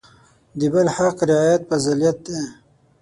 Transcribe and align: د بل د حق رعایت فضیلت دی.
د 0.59 0.61
بل 0.73 0.85
د 0.89 0.93
حق 0.95 1.17
رعایت 1.29 1.61
فضیلت 1.69 2.17
دی. 2.25 2.41